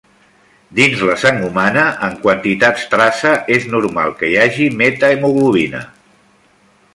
[0.77, 5.85] Dins la sang humana, en quantitats traça, és normal que hi hagi metahemoglobina.